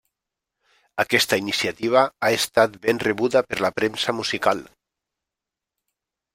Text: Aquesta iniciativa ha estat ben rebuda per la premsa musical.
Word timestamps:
Aquesta 1.03 1.37
iniciativa 1.41 2.01
ha 2.07 2.31
estat 2.39 2.79
ben 2.87 3.03
rebuda 3.05 3.45
per 3.51 3.61
la 3.67 3.73
premsa 3.79 4.19
musical. 4.23 4.67